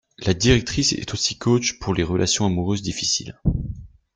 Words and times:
La 0.17 0.33
directrice 0.33 0.93
est 0.93 1.13
aussi 1.13 1.37
coach 1.37 1.77
pour 1.77 1.93
les 1.93 2.01
relations 2.01 2.47
amoureuses 2.47 2.81
difficiles. 2.81 3.37